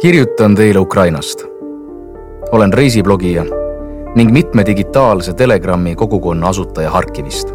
kirjutan 0.00 0.54
teile 0.54 0.78
Ukrainast. 0.78 1.44
olen 2.52 2.72
reisiblogija 2.72 3.44
ning 4.14 4.32
mitme 4.32 4.66
digitaalse 4.66 5.32
Telegrami 5.32 5.94
kogukonna 5.96 6.48
asutaja 6.48 6.90
Harkivist, 6.90 7.48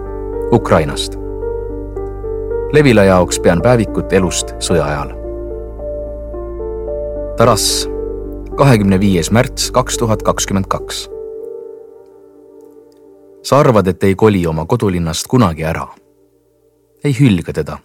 Ukrainast. 0.51 1.15
Levila 2.73 3.03
jaoks 3.03 3.39
pean 3.39 3.61
päevikut 3.61 4.13
elust 4.13 4.53
sõja 4.59 4.85
ajal. 4.85 5.09
Taras, 7.37 7.89
kahekümne 8.55 8.99
viies 8.99 9.31
märts 9.31 9.71
kaks 9.71 9.97
tuhat 9.97 10.23
kakskümmend 10.23 10.69
kaks. 10.69 11.09
sa 13.43 13.59
arvad, 13.59 13.87
et 13.87 14.03
ei 14.03 14.15
koli 14.15 14.47
oma 14.47 14.65
kodulinnast 14.65 15.27
kunagi 15.27 15.63
ära? 15.63 15.87
ei 17.03 17.15
hülga 17.19 17.53
teda, 17.53 17.77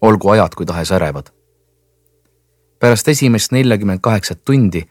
olgu 0.00 0.28
ajad 0.28 0.54
kui 0.54 0.66
tahes 0.66 0.92
ärevad 0.92 1.37
pärast 2.78 3.08
esimest 3.08 3.52
neljakümmend 3.52 4.00
kaheksat 4.00 4.44
tundi 4.44 4.82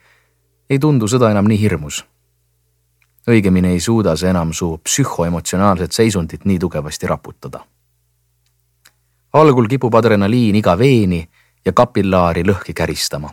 ei 0.70 0.80
tundu 0.80 1.08
sõda 1.08 1.32
enam 1.32 1.48
nii 1.48 1.60
hirmus. 1.62 2.06
õigemini 3.28 3.74
ei 3.76 3.80
suuda 3.80 4.16
see 4.16 4.30
enam 4.30 4.54
su 4.54 4.78
psühhoemotsionaalset 4.84 5.92
seisundit 5.92 6.46
nii 6.46 6.60
tugevasti 6.60 7.08
raputada. 7.08 7.60
algul 9.34 9.68
kipub 9.68 9.96
adrenaliin 9.96 10.56
iga 10.56 10.78
veeni 10.78 11.30
ja 11.66 11.74
kapillaari 11.74 12.44
lõhki 12.44 12.74
käristama. 12.74 13.30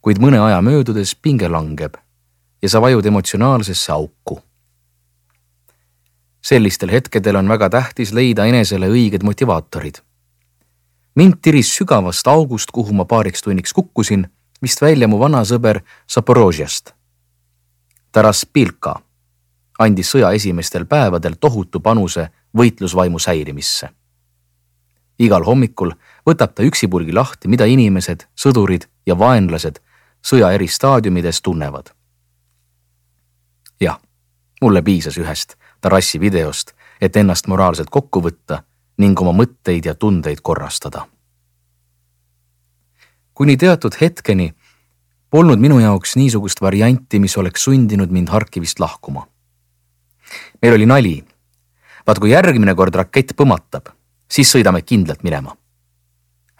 kuid 0.00 0.18
mõne 0.18 0.38
aja 0.38 0.62
möödudes 0.62 1.14
pinge 1.14 1.48
langeb 1.48 1.96
ja 2.62 2.68
sa 2.68 2.80
vajud 2.80 3.06
emotsionaalsesse 3.06 3.92
auku. 3.92 4.40
sellistel 6.40 6.90
hetkedel 6.90 7.36
on 7.36 7.48
väga 7.48 7.70
tähtis 7.70 8.12
leida 8.12 8.44
enesele 8.44 8.88
õiged 8.88 9.22
motivaatorid 9.22 10.02
mind 11.16 11.34
tiris 11.42 11.76
sügavast 11.76 12.26
august, 12.26 12.70
kuhu 12.72 12.92
ma 12.92 13.04
paariks 13.04 13.42
tunniks 13.42 13.72
kukkusin, 13.72 14.26
vist 14.62 14.80
välja 14.80 15.08
mu 15.08 15.18
vana 15.18 15.44
sõber 15.44 15.80
Zaporožjast. 16.12 16.92
Taras 18.12 18.46
Pilka 18.52 18.94
andis 19.78 20.10
sõja 20.12 20.32
esimestel 20.32 20.86
päevadel 20.88 21.36
tohutu 21.40 21.80
panuse 21.80 22.28
võitlusvaimu 22.56 23.18
säilimisse. 23.18 23.88
igal 25.18 25.44
hommikul 25.44 25.92
võtab 26.28 26.52
ta 26.54 26.62
üksipulgi 26.62 27.12
lahti, 27.12 27.48
mida 27.48 27.64
inimesed, 27.64 28.26
sõdurid 28.36 28.84
ja 29.06 29.18
vaenlased 29.18 29.80
sõja 30.22 30.52
eri 30.52 30.68
staadiumides 30.68 31.42
tunnevad. 31.42 31.90
jah, 33.80 34.00
mulle 34.60 34.82
piisas 34.82 35.18
ühest 35.18 35.56
Tarassi 35.80 36.20
videost, 36.20 36.72
et 37.00 37.16
ennast 37.16 37.46
moraalselt 37.46 37.90
kokku 37.90 38.20
võtta 38.20 38.62
ning 38.98 39.20
oma 39.20 39.32
mõtteid 39.36 39.86
ja 39.86 39.94
tundeid 39.94 40.40
korrastada. 40.42 41.06
kuni 43.34 43.56
teatud 43.56 43.92
hetkeni 44.00 44.54
polnud 45.30 45.60
minu 45.60 45.78
jaoks 45.80 46.16
niisugust 46.16 46.60
varianti, 46.60 47.18
mis 47.20 47.36
oleks 47.36 47.64
sundinud 47.64 48.10
mind 48.10 48.28
Harkivist 48.28 48.80
lahkuma. 48.80 49.26
meil 50.62 50.74
oli 50.74 50.86
nali. 50.86 51.24
vaat 52.06 52.18
kui 52.18 52.30
järgmine 52.30 52.74
kord 52.74 52.94
rakett 52.94 53.32
põmatab, 53.36 53.92
siis 54.30 54.52
sõidame 54.54 54.82
kindlalt 54.82 55.22
minema. 55.22 55.56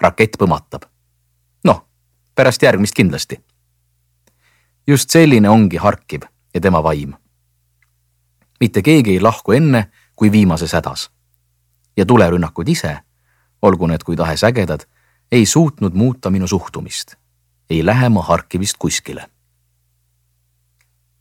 rakett 0.01 0.37
põmatab. 0.39 0.83
noh, 1.64 1.87
pärast 2.34 2.62
järgmist 2.62 2.95
kindlasti. 2.95 3.41
just 4.87 5.11
selline 5.11 5.48
ongi 5.48 5.77
Harkiv 5.77 6.23
ja 6.55 6.61
tema 6.61 6.83
vaim. 6.83 7.14
mitte 8.61 8.83
keegi 8.83 9.11
ei 9.11 9.20
lahku 9.20 9.53
enne 9.53 9.91
kui 10.17 10.33
viimases 10.33 10.73
hädas 10.73 11.16
ja 11.97 12.06
tulerünnakud 12.06 12.69
ise, 12.69 12.98
olgu 13.62 13.86
need 13.86 14.05
kui 14.05 14.16
tahes 14.16 14.44
ägedad, 14.44 14.84
ei 15.33 15.47
suutnud 15.47 15.94
muuta 15.94 16.30
minu 16.30 16.47
suhtumist. 16.47 17.14
ei 17.70 17.86
lähe 17.86 18.08
ma 18.08 18.22
Harkivist 18.22 18.77
kuskile. 18.78 19.27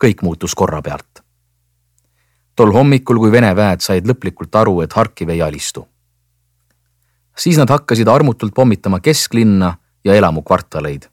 kõik 0.03 0.22
muutus 0.22 0.56
korrapealt. 0.56 1.24
tol 2.56 2.72
hommikul, 2.74 3.18
kui 3.18 3.31
Vene 3.31 3.56
väed 3.56 3.81
said 3.81 4.08
lõplikult 4.08 4.56
aru, 4.56 4.81
et 4.81 4.94
Harkiv 4.94 5.30
ei 5.30 5.41
alistu. 5.41 5.88
siis 7.38 7.58
nad 7.58 7.69
hakkasid 7.69 8.08
armutult 8.08 8.53
pommitama 8.53 9.00
kesklinna 9.00 9.78
ja 10.03 10.14
elamukvartaleid. 10.14 11.09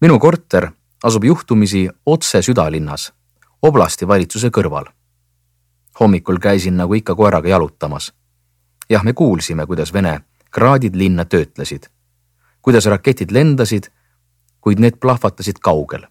minu 0.00 0.18
korter 0.18 0.70
asub 1.04 1.24
juhtumisi 1.24 1.88
otse 2.06 2.42
südalinnas, 2.42 3.12
oblasti 3.62 4.08
valitsuse 4.08 4.48
kõrval 4.48 4.98
hommikul 6.00 6.38
käisin 6.38 6.76
nagu 6.76 6.94
ikka 6.94 7.14
koeraga 7.14 7.48
jalutamas 7.48 8.12
jah, 8.90 9.04
me 9.04 9.12
kuulsime, 9.12 9.66
kuidas 9.66 9.92
Vene 9.92 10.20
kraadid 10.50 10.94
linna 10.96 11.24
töötlesid, 11.24 11.82
kuidas 12.62 12.86
raketid 12.86 13.30
lendasid, 13.30 13.90
kuid 14.60 14.78
need 14.78 15.00
plahvatasid 15.00 15.58
kaugel. 15.60 16.06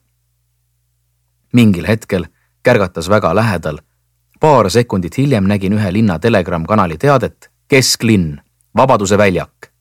mingil 1.53 1.87
hetkel 1.87 2.25
kärgatas 2.63 3.09
väga 3.09 3.35
lähedal. 3.35 3.77
paar 4.39 4.69
sekundit 4.69 5.17
hiljem 5.17 5.43
nägin 5.43 5.73
ühe 5.73 5.93
linna 5.93 6.19
Telegram 6.19 6.65
kanali 6.65 6.97
teadet 6.97 7.51
Kesklinn, 7.67 8.41
Vabaduse 8.75 9.17
väljak. 9.17 9.71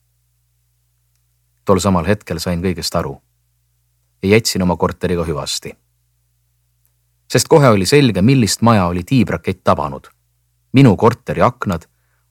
tol 1.65 1.79
samal 1.79 2.05
hetkel 2.05 2.39
sain 2.39 2.61
kõigest 2.61 2.95
aru 2.95 3.21
ja 4.23 4.29
jätsin 4.29 4.61
oma 4.61 4.75
korteriga 4.75 5.23
hüvasti. 5.23 5.77
sest 7.31 7.47
kohe 7.47 7.69
oli 7.69 7.85
selge, 7.85 8.21
millist 8.21 8.61
maja 8.61 8.85
oli 8.85 9.03
tiibrakett 9.03 9.63
tabanud. 9.63 10.07
minu 10.73 10.95
korteri 10.97 11.41
aknad 11.41 11.85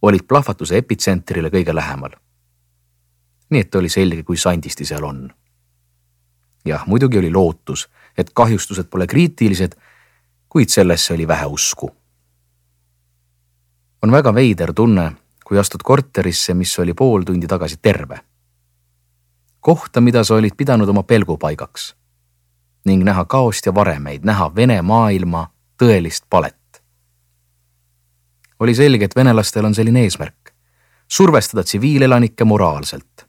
olid 0.07 0.27
plahvatuse 0.29 0.77
epitsentrile 0.77 1.51
kõige 1.51 1.75
lähemal. 1.75 2.11
nii 3.51 3.61
et 3.61 3.75
oli 3.75 3.89
selge, 3.89 4.23
kui 4.23 4.37
sandisti 4.37 4.85
seal 4.85 5.05
on. 5.05 5.31
jah, 6.65 6.87
muidugi 6.87 7.19
oli 7.19 7.31
lootus, 7.31 7.89
et 8.19 8.31
kahjustused 8.35 8.89
pole 8.91 9.07
kriitilised, 9.07 9.77
kuid 10.49 10.69
sellesse 10.69 11.15
oli 11.15 11.29
vähe 11.29 11.47
usku. 11.47 11.91
on 14.03 14.13
väga 14.13 14.35
veider 14.35 14.73
tunne, 14.73 15.13
kui 15.45 15.59
astud 15.59 15.81
korterisse, 15.85 16.55
mis 16.55 16.79
oli 16.79 16.95
pool 16.95 17.23
tundi 17.23 17.47
tagasi 17.47 17.77
terve. 17.83 18.21
kohta, 19.61 20.01
mida 20.01 20.25
sa 20.25 20.35
olid 20.35 20.57
pidanud 20.57 20.89
oma 20.89 21.03
pelgupaigaks 21.03 21.95
ning 22.87 23.05
näha 23.05 23.25
kaost 23.25 23.67
ja 23.67 23.75
varemeid, 23.75 24.25
näha 24.25 24.55
Vene 24.55 24.83
maailma 24.83 25.51
tõelist 25.83 26.25
palet 26.31 26.56
oli 28.61 28.75
selge, 28.75 29.05
et 29.05 29.17
venelastel 29.17 29.65
on 29.65 29.75
selline 29.75 30.03
eesmärk. 30.03 30.53
survestada 31.09 31.63
tsiviilelanikke 31.63 32.45
moraalselt. 32.45 33.27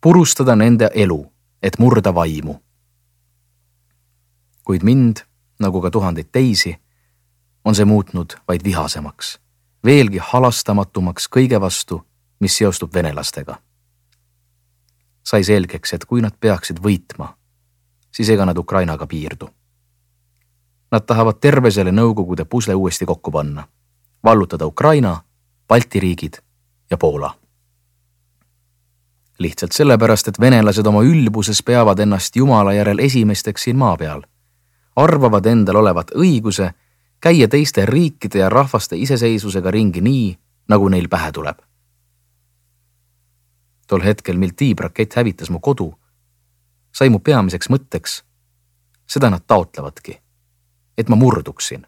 purustada 0.00 0.56
nende 0.56 0.90
elu, 0.94 1.32
et 1.62 1.78
murda 1.78 2.14
vaimu. 2.14 2.62
kuid 4.64 4.82
mind, 4.82 5.16
nagu 5.58 5.80
ka 5.80 5.90
tuhandeid 5.90 6.28
teisi, 6.32 6.76
on 7.64 7.74
see 7.74 7.84
muutnud 7.84 8.32
vaid 8.48 8.64
vihasemaks, 8.64 9.38
veelgi 9.84 10.18
halastamatumaks 10.22 11.28
kõige 11.28 11.60
vastu, 11.60 12.06
mis 12.40 12.56
seostub 12.56 12.94
venelastega. 12.94 13.58
sai 15.22 15.44
selgeks, 15.44 15.92
et 15.92 16.04
kui 16.04 16.20
nad 16.20 16.32
peaksid 16.40 16.78
võitma, 16.78 17.34
siis 18.12 18.28
ega 18.28 18.44
nad 18.44 18.58
Ukrainaga 18.58 19.06
piirdu. 19.06 19.50
Nad 20.92 21.06
tahavad 21.06 21.38
terve 21.40 21.70
selle 21.70 21.92
Nõukogude 21.92 22.44
pusle 22.44 22.74
uuesti 22.74 23.06
kokku 23.06 23.30
panna 23.30 23.68
vallutada 24.24 24.66
Ukraina, 24.66 25.20
Balti 25.68 26.00
riigid 26.00 26.34
ja 26.90 26.96
Poola. 26.96 27.36
lihtsalt 29.38 29.72
sellepärast, 29.72 30.28
et 30.28 30.40
venelased 30.40 30.86
oma 30.86 31.00
ülbuses 31.02 31.62
peavad 31.62 31.98
ennast 31.98 32.36
Jumala 32.36 32.72
järel 32.72 32.98
esimesteks 32.98 33.62
siin 33.62 33.76
maa 33.76 33.96
peal, 33.96 34.22
arvavad 34.96 35.46
endal 35.46 35.76
olevat 35.76 36.10
õiguse 36.10 36.70
käia 37.20 37.48
teiste 37.48 37.86
riikide 37.86 38.38
ja 38.38 38.48
rahvaste 38.48 38.96
iseseisvusega 38.96 39.70
ringi 39.70 40.00
nii, 40.00 40.38
nagu 40.68 40.88
neil 40.88 41.08
pähe 41.08 41.32
tuleb. 41.32 41.58
tol 43.86 44.02
hetkel, 44.02 44.36
mil 44.36 44.50
tiibrakett 44.56 45.16
hävitas 45.16 45.50
mu 45.50 45.58
kodu, 45.58 45.94
sai 46.92 47.08
mu 47.08 47.18
peamiseks 47.18 47.70
mõtteks, 47.70 48.22
seda 49.06 49.30
nad 49.30 49.42
taotlevadki, 49.46 50.20
et 50.98 51.08
ma 51.08 51.16
murduksin 51.16 51.86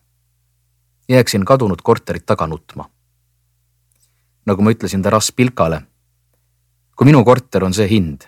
jääksin 1.13 1.45
kadunud 1.45 1.83
korterit 1.83 2.27
taga 2.27 2.47
nutma. 2.47 2.91
nagu 4.47 4.63
ma 4.63 4.71
ütlesin 4.71 5.03
Taras 5.03 5.33
Pilkale, 5.33 5.83
kui 6.97 7.05
minu 7.05 7.25
korter 7.25 7.65
on 7.65 7.75
see 7.75 7.87
hind, 7.91 8.23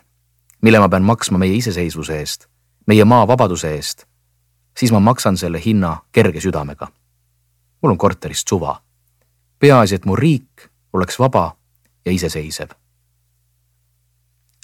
mille 0.62 0.78
ma 0.78 0.88
pean 0.88 1.02
maksma 1.02 1.38
meie 1.38 1.56
iseseisvuse 1.58 2.18
eest, 2.18 2.46
meie 2.86 3.04
maa 3.04 3.26
vabaduse 3.26 3.72
eest, 3.74 4.04
siis 4.78 4.92
ma 4.92 5.00
maksan 5.00 5.36
selle 5.36 5.60
hinna 5.64 5.96
kerge 6.12 6.40
südamega. 6.40 6.88
mul 7.82 7.90
on 7.90 7.98
korterist 7.98 8.48
suva. 8.48 8.82
peaasi, 9.58 9.94
et 9.94 10.04
mu 10.04 10.16
riik 10.16 10.70
oleks 10.92 11.18
vaba 11.18 11.56
ja 12.04 12.12
iseseisev. 12.12 12.68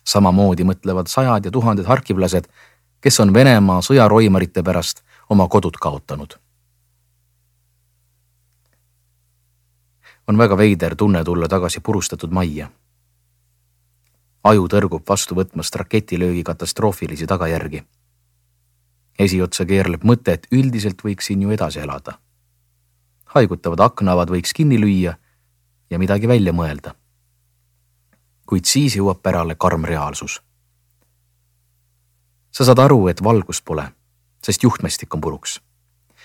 samamoodi 0.04 0.64
mõtlevad 0.64 1.06
sajad 1.06 1.44
ja 1.44 1.50
tuhanded 1.50 1.84
harkivlased, 1.84 2.44
kes 3.00 3.20
on 3.20 3.34
Venemaa 3.34 3.80
sõjaroimarite 3.80 4.62
pärast 4.62 5.02
oma 5.28 5.48
kodud 5.48 5.76
kaotanud 5.80 6.38
on 10.30 10.38
väga 10.38 10.56
veider 10.56 10.94
tunne 10.96 11.24
tulla 11.24 11.48
tagasi 11.48 11.80
purustatud 11.80 12.30
majja. 12.30 12.68
aju 14.44 14.68
tõrgub 14.72 15.02
vastu 15.08 15.34
võtmast 15.34 15.74
raketilöögi 15.76 16.42
katastroofilisi 16.42 17.26
tagajärgi. 17.26 17.82
esiotsa 19.18 19.64
keerleb 19.64 20.04
mõte, 20.04 20.32
et 20.32 20.46
üldiselt 20.52 21.02
võiks 21.02 21.26
siin 21.26 21.42
ju 21.42 21.50
edasi 21.50 21.80
elada. 21.80 22.18
haigutavad 23.24 23.80
aknaavad 23.80 24.30
võiks 24.30 24.54
kinni 24.54 24.78
lüüa 24.78 25.14
ja 25.90 25.98
midagi 25.98 26.28
välja 26.28 26.52
mõelda. 26.52 26.94
kuid 28.46 28.64
siis 28.64 28.96
jõuab 28.96 29.22
pärale 29.22 29.54
karm 29.54 29.84
reaalsus. 29.84 30.42
sa 32.50 32.64
saad 32.64 32.78
aru, 32.78 33.08
et 33.08 33.22
valgust 33.22 33.64
pole, 33.64 33.92
sest 34.42 34.62
juhtmestik 34.62 35.14
on 35.14 35.20
puruks. 35.20 35.60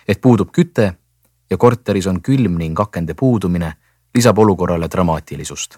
et 0.08 0.22
puudub 0.22 0.51
küte 0.51 0.94
ja 1.50 1.58
korteris 1.58 2.08
on 2.08 2.22
külm 2.22 2.58
ning 2.58 2.80
akende 2.80 3.13
puudumine 3.13 3.74
lisab 4.15 4.38
olukorrale 4.38 4.88
dramaatilisust 4.91 5.77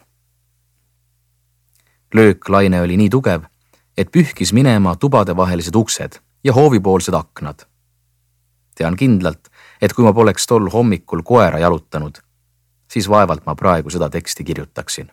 lööklaine 2.13 2.81
oli 2.81 2.97
nii 2.97 3.09
tugev, 3.09 3.43
et 3.97 4.11
pühkis 4.11 4.53
minema 4.53 4.95
tubadevahelised 4.95 5.75
uksed 5.75 6.19
ja 6.43 6.53
hoovipoolsed 6.53 7.13
aknad. 7.13 7.59
tean 8.75 8.95
kindlalt, 8.95 9.47
et 9.81 9.93
kui 9.93 10.05
ma 10.05 10.13
poleks 10.13 10.47
tol 10.47 10.69
hommikul 10.69 11.23
koera 11.25 11.59
jalutanud, 11.59 12.17
siis 12.87 13.09
vaevalt 13.09 13.45
ma 13.45 13.55
praegu 13.55 13.89
seda 13.89 14.09
teksti 14.09 14.43
kirjutaksin. 14.43 15.11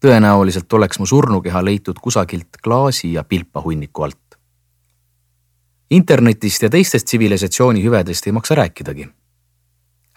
tõenäoliselt 0.00 0.72
oleks 0.72 0.98
mu 0.98 1.06
surnukeha 1.06 1.64
leitud 1.64 1.96
kusagilt 2.02 2.56
klaasi 2.62 3.12
ja 3.12 3.24
pilpahunniku 3.24 4.02
alt. 4.02 4.38
internetist 5.90 6.62
ja 6.62 6.70
teistest 6.70 7.06
tsivilisatsiooni 7.06 7.84
hüvedest 7.84 8.26
ei 8.26 8.32
maksa 8.32 8.54
rääkidagi. 8.54 9.08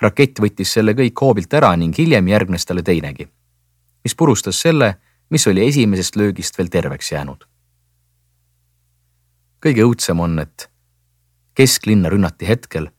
Rakett 0.02 0.40
võttis 0.40 0.74
selle 0.74 0.94
kõik 0.98 1.22
hoobilt 1.22 1.54
ära 1.54 1.76
ning 1.76 1.98
hiljem 1.98 2.28
järgnes 2.28 2.66
talle 2.66 2.84
teinegi, 2.84 3.28
mis 4.04 4.16
purustas 4.16 4.62
selle 4.62 4.96
mis 5.32 5.48
oli 5.48 5.68
esimesest 5.68 6.16
löögist 6.16 6.58
veel 6.58 6.70
terveks 6.70 7.12
jäänud. 7.12 7.48
kõige 9.66 9.84
õudsem 9.86 10.20
on, 10.20 10.40
et 10.40 10.70
kesklinna 11.54 12.10
rünnati 12.10 12.48
hetkel, 12.50 12.90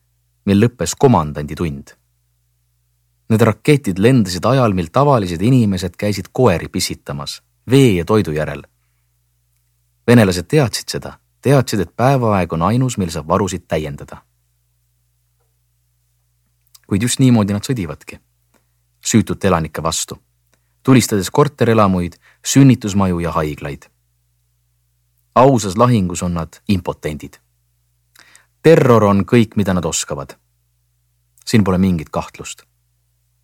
mil 0.47 0.61
lõppes 0.63 0.95
komandandi 0.99 1.57
tund. 1.59 1.91
Need 3.29 3.43
raketid 3.43 3.99
lendasid 3.99 4.47
ajal, 4.47 4.73
mil 4.73 4.89
tavalised 4.93 5.43
inimesed 5.43 5.97
käisid 5.99 6.31
koeri 6.33 6.69
pissitamas 6.69 7.43
vee 7.71 7.97
ja 7.97 8.05
toidu 8.05 8.33
järel. 8.33 8.63
venelased 10.07 10.47
teadsid 10.49 10.89
seda, 10.89 11.19
teadsid, 11.43 11.81
et 11.81 11.97
päevaaeg 11.97 12.53
on 12.53 12.63
ainus, 12.63 12.99
mil 12.99 13.11
saab 13.11 13.29
varusid 13.29 13.67
täiendada. 13.69 14.23
Kuid 16.87 17.03
just 17.03 17.19
niimoodi 17.19 17.53
nad 17.53 17.65
sõdivadki, 17.65 18.19
süütute 19.01 19.49
elanike 19.49 19.83
vastu 19.83 20.19
tulistades 20.83 21.31
korterelamuid, 21.31 22.13
sünnitusmaju 22.47 23.19
ja 23.19 23.33
haiglaid. 23.33 23.83
ausas 25.35 25.77
lahingus 25.77 26.23
on 26.23 26.35
nad 26.35 26.49
impotendid. 26.69 27.35
terror 28.63 29.05
on 29.05 29.25
kõik, 29.25 29.57
mida 29.57 29.75
nad 29.75 29.85
oskavad. 29.85 30.39
siin 31.47 31.65
pole 31.65 31.79
mingit 31.79 32.09
kahtlust. 32.11 32.63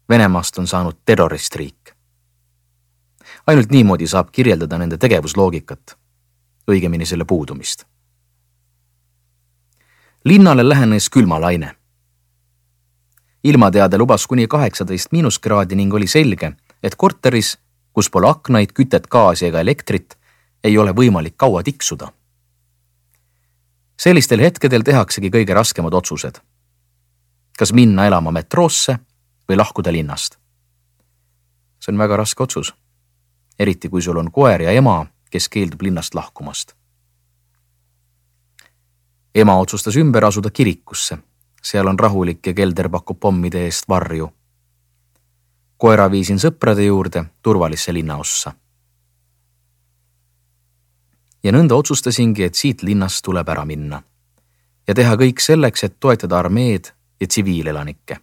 Venemaast 0.08 0.58
on 0.58 0.67
saanud 0.67 0.96
terroristriik. 1.05 1.94
ainult 3.46 3.70
niimoodi 3.70 4.06
saab 4.06 4.31
kirjeldada 4.32 4.79
nende 4.79 4.99
tegevusloogikat, 4.99 5.99
õigemini 6.70 7.06
selle 7.06 7.25
puudumist. 7.25 7.85
linnale 10.25 10.69
lähenes 10.69 11.11
külmalaine 11.11 11.78
ilmateade 13.44 13.99
lubas 13.99 14.26
kuni 14.26 14.46
kaheksateist 14.46 15.12
miinuskraadi 15.12 15.76
ning 15.76 15.94
oli 15.94 16.06
selge, 16.06 16.52
et 16.82 16.94
korteris, 16.94 17.58
kus 17.93 18.11
pole 18.11 18.29
aknaid, 18.31 18.73
kütet, 18.73 19.06
gaasi 19.06 19.46
ega 19.46 19.61
elektrit, 19.61 20.19
ei 20.64 20.79
ole 20.79 20.93
võimalik 20.93 21.37
kaua 21.37 21.62
tiksuda. 21.62 22.12
sellistel 23.99 24.40
hetkedel 24.40 24.82
tehaksegi 24.82 25.31
kõige 25.31 25.55
raskemad 25.55 25.94
otsused. 25.94 26.38
kas 27.58 27.73
minna 27.73 28.06
elama 28.06 28.31
metroosse 28.31 28.99
või 29.49 29.56
lahkuda 29.56 29.93
linnast. 29.93 30.38
see 31.81 31.93
on 31.93 31.99
väga 31.99 32.17
raske 32.17 32.43
otsus. 32.43 32.75
eriti 33.58 33.88
kui 33.88 34.02
sul 34.02 34.17
on 34.17 34.31
koer 34.31 34.62
ja 34.62 34.70
ema, 34.70 35.06
kes 35.31 35.49
keeldub 35.49 35.82
linnast 35.82 36.14
lahkumast. 36.14 36.75
ema 39.35 39.58
otsustas 39.58 39.96
ümber 39.96 40.25
asuda 40.25 40.50
kirikusse, 40.50 41.19
seal 41.69 41.87
on 41.87 41.99
rahulik 41.99 42.47
ja 42.47 42.55
kelder 42.55 42.88
pakub 42.88 43.20
pommide 43.20 43.65
eest 43.69 43.88
varju 43.88 44.31
koera 45.79 46.11
viisin 46.11 46.41
sõprade 46.43 46.85
juurde 46.87 47.25
turvalisse 47.43 47.93
linnaossa. 47.93 48.53
ja 51.43 51.53
nõnda 51.55 51.75
otsustasingi, 51.75 52.43
et 52.44 52.55
siit 52.55 52.82
linnast 52.82 53.23
tuleb 53.25 53.49
ära 53.49 53.65
minna 53.65 54.03
ja 54.88 54.94
teha 54.94 55.15
kõik 55.17 55.41
selleks, 55.41 55.85
et 55.85 56.00
toetada 56.00 56.38
armeed 56.38 56.91
ja 57.20 57.26
tsiviilelanikke. 57.26 58.17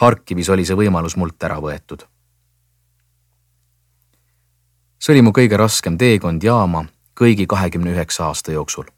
Harkivis 0.00 0.48
oli 0.48 0.64
see 0.64 0.76
võimalus 0.76 1.16
mult 1.16 1.42
ära 1.44 1.60
võetud. 1.60 2.06
see 4.98 5.12
oli 5.12 5.22
mu 5.22 5.32
kõige 5.32 5.56
raskem 5.56 5.98
teekond 5.98 6.42
jaama 6.42 6.84
kõigi 7.20 7.46
kahekümne 7.46 7.92
üheksa 7.92 8.24
aasta 8.24 8.52
jooksul. 8.52 8.88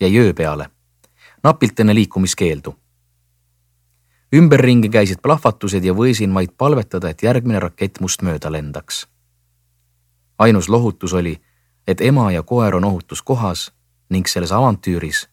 Jäi 0.00 0.18
öö 0.18 0.32
peale, 0.32 0.70
napilt 1.42 1.80
enne 1.80 1.94
liikumiskeeldu 1.94 2.76
ümberringi 4.34 4.88
käisid 4.88 5.20
plahvatused 5.22 5.84
ja 5.84 5.94
võisin 5.94 6.34
vaid 6.34 6.54
palvetada, 6.58 7.10
et 7.10 7.22
järgmine 7.22 7.60
rakett 7.60 8.00
must 8.00 8.22
mööda 8.22 8.52
lendaks. 8.52 9.06
ainus 10.38 10.68
lohutus 10.68 11.12
oli, 11.12 11.40
et 11.86 12.00
ema 12.00 12.32
ja 12.32 12.42
koer 12.42 12.74
on 12.74 12.84
ohutus 12.84 13.22
kohas 13.22 13.72
ning 14.10 14.26
selles 14.26 14.52
avantüüris, 14.52 15.28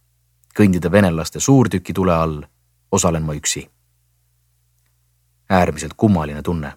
kõndida 0.60 0.92
venelaste 0.92 1.40
suurtükitule 1.40 2.14
all, 2.14 2.44
osalen 2.92 3.24
ma 3.24 3.34
üksi. 3.34 3.70
äärmiselt 5.50 5.94
kummaline 5.94 6.42
tunne. 6.42 6.74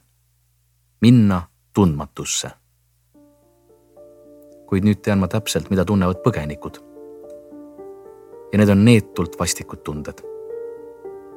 minna 1.00 1.42
tundmatusse. 1.72 2.50
kuid 4.66 4.84
nüüd 4.84 5.02
tean 5.02 5.18
ma 5.18 5.28
täpselt, 5.28 5.70
mida 5.70 5.84
tunnevad 5.84 6.16
põgenikud. 6.24 6.93
Ja 8.54 8.62
need 8.62 8.70
on 8.70 8.86
neetult 8.86 9.34
vastikud 9.40 9.82
tunded 9.82 10.22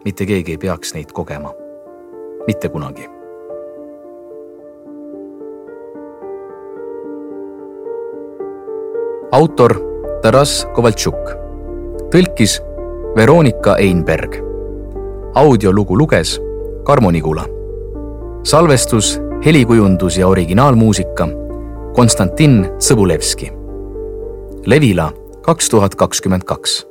mitte 0.08 0.26
keegi 0.26 0.54
ei 0.56 0.58
peaks 0.58 0.94
neid 0.96 1.12
kogema. 1.12 1.54
mitte 2.48 2.70
kunagi. 2.70 3.10
autor 9.32 9.74
Taras 10.22 10.68
Kovaltšuk, 10.76 11.34
tõlkis 12.14 12.62
Veronika 13.16 13.76
Einberg. 13.76 14.40
audiolugu 15.36 15.98
luges 15.98 16.40
Karmo 16.84 17.12
Nigula. 17.12 17.46
salvestus, 18.44 19.20
helikujundus 19.46 20.18
ja 20.18 20.28
originaalmuusika 20.28 21.28
Konstantin 21.94 22.70
Sõbulevski. 22.80 23.52
Levila 24.66 25.12
kaks 25.42 25.70
tuhat 25.70 25.96
kakskümmend 25.96 26.44
kaks 26.44 26.86